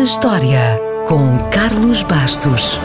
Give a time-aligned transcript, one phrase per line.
[0.00, 2.80] na História, com Carlos Bastos.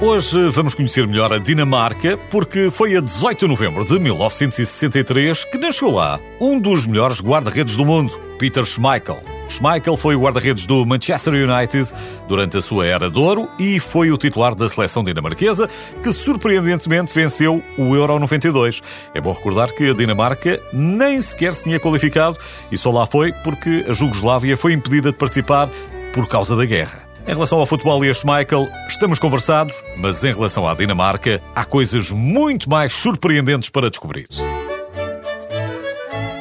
[0.00, 5.58] Hoje vamos conhecer melhor a Dinamarca, porque foi a 18 de novembro de 1963 que
[5.58, 9.37] nasceu lá um dos melhores guarda-redes do mundo, Peter Schmeichel.
[9.48, 11.92] Schmeichel foi o guarda-redes do Manchester United
[12.28, 15.68] durante a sua era de ouro e foi o titular da seleção dinamarquesa,
[16.02, 18.82] que surpreendentemente venceu o Euro 92.
[19.14, 22.36] É bom recordar que a Dinamarca nem sequer se tinha qualificado
[22.70, 25.70] e só lá foi porque a Jugoslávia foi impedida de participar
[26.12, 27.08] por causa da guerra.
[27.26, 31.64] Em relação ao futebol e a Schmeichel, estamos conversados, mas em relação à Dinamarca, há
[31.64, 34.26] coisas muito mais surpreendentes para descobrir.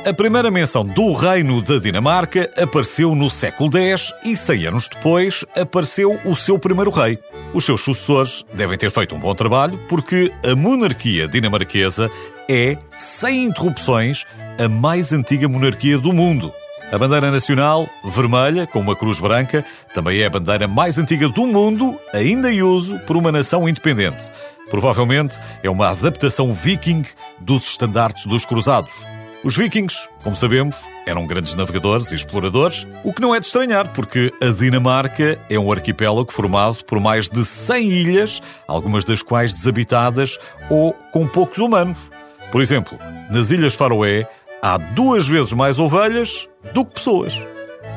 [0.08, 5.44] A primeira menção do Reino da Dinamarca apareceu no século X e, 100 anos depois,
[5.54, 7.20] apareceu o seu primeiro rei.
[7.54, 12.10] Os seus sucessores devem ter feito um bom trabalho porque a monarquia dinamarquesa
[12.48, 14.24] é, sem interrupções,
[14.58, 16.54] a mais antiga monarquia do mundo.
[16.90, 21.46] A bandeira nacional, vermelha, com uma cruz branca, também é a bandeira mais antiga do
[21.46, 24.32] mundo, ainda em uso por uma nação independente.
[24.70, 27.04] Provavelmente é uma adaptação viking
[27.42, 29.17] dos estandartes dos cruzados.
[29.48, 33.94] Os vikings, como sabemos, eram grandes navegadores e exploradores, o que não é de estranhar,
[33.94, 39.54] porque a Dinamarca é um arquipélago formado por mais de 100 ilhas, algumas das quais
[39.54, 40.38] desabitadas
[40.70, 42.12] ou com poucos humanos.
[42.52, 43.00] Por exemplo,
[43.32, 44.28] nas Ilhas Faroé
[44.62, 47.42] há duas vezes mais ovelhas do que pessoas.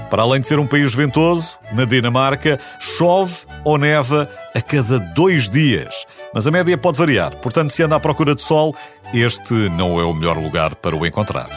[0.08, 3.34] Para além de ser um país ventoso, na Dinamarca chove
[3.64, 6.06] ou neva a cada dois dias.
[6.32, 8.74] Mas a média pode variar, portanto, se anda à procura de sol,
[9.12, 11.48] este não é o melhor lugar para o encontrar.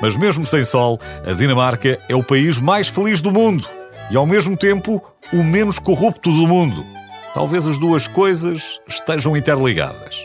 [0.00, 3.68] Mas mesmo sem sol, a Dinamarca é o país mais feliz do mundo
[4.10, 6.84] e, ao mesmo tempo, o menos corrupto do mundo.
[7.34, 10.24] Talvez as duas coisas estejam interligadas.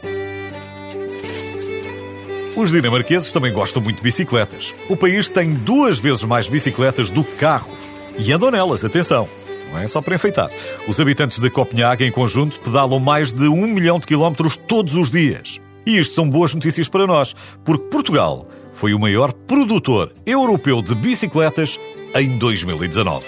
[2.56, 4.74] Os dinamarqueses também gostam muito de bicicletas.
[4.90, 7.94] O país tem duas vezes mais bicicletas do que carros.
[8.18, 9.28] E andam nelas, atenção.
[9.72, 10.50] Não é só para enfeitar.
[10.88, 15.10] Os habitantes de Copenhague, em conjunto, pedalam mais de um milhão de quilómetros todos os
[15.10, 15.60] dias.
[15.86, 20.96] E isto são boas notícias para nós, porque Portugal foi o maior produtor europeu de
[20.96, 21.80] bicicletas
[22.16, 23.26] em 2019.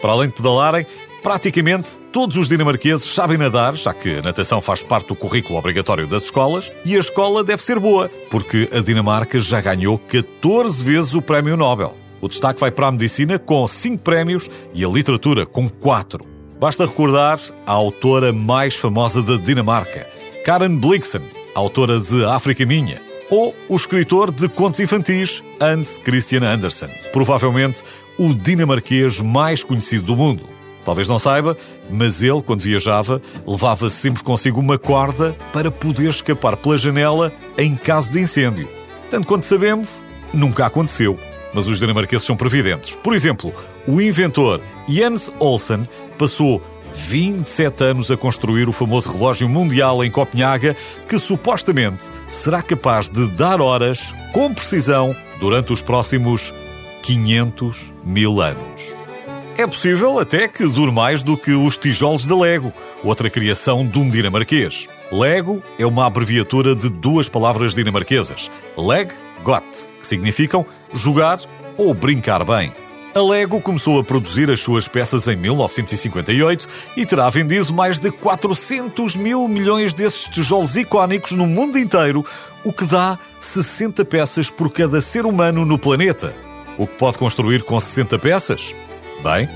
[0.00, 0.86] Para além de pedalarem,
[1.26, 6.06] Praticamente todos os dinamarqueses sabem nadar, já que a natação faz parte do currículo obrigatório
[6.06, 11.14] das escolas, e a escola deve ser boa, porque a Dinamarca já ganhou 14 vezes
[11.14, 12.05] o Prémio Nobel.
[12.20, 16.24] O destaque vai para a medicina com 5 prémios e a literatura com 4.
[16.58, 20.06] Basta recordar a autora mais famosa da Dinamarca,
[20.44, 21.22] Karen Blixen,
[21.54, 23.00] autora de África Minha,
[23.30, 27.82] ou o escritor de contos infantis Hans Christian Andersen, provavelmente
[28.18, 30.44] o dinamarquês mais conhecido do mundo.
[30.84, 31.56] Talvez não saiba,
[31.90, 37.74] mas ele, quando viajava, levava sempre consigo uma corda para poder escapar pela janela em
[37.74, 38.68] caso de incêndio.
[39.10, 41.18] Tanto quanto sabemos, nunca aconteceu.
[41.56, 42.94] Mas os dinamarqueses são previdentes.
[42.94, 43.50] Por exemplo,
[43.88, 46.62] o inventor Jens Olsen passou
[46.92, 50.76] 27 anos a construir o famoso relógio mundial em Copenhaga,
[51.08, 56.52] que supostamente será capaz de dar horas com precisão durante os próximos
[57.02, 59.05] 500 mil anos.
[59.58, 63.98] É possível até que dure mais do que os tijolos da Lego, outra criação de
[63.98, 64.86] um dinamarquês.
[65.10, 69.10] Lego é uma abreviatura de duas palavras dinamarquesas, Leg
[69.42, 69.64] Got,
[69.98, 71.40] que significam jogar
[71.78, 72.70] ou brincar bem.
[73.14, 78.10] A Lego começou a produzir as suas peças em 1958 e terá vendido mais de
[78.10, 82.22] 400 mil milhões desses tijolos icónicos no mundo inteiro,
[82.62, 86.34] o que dá 60 peças por cada ser humano no planeta.
[86.76, 88.74] O que pode construir com 60 peças?
[89.22, 89.48] Bem,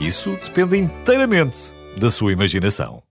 [0.00, 3.05] isso depende inteiramente da sua imaginação.